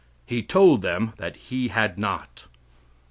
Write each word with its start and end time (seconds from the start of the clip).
He 0.25 0.41
told 0.41 0.81
them 0.81 1.13
that 1.17 1.35
he 1.35 1.67
had 1.67 1.99
not. 1.99 2.47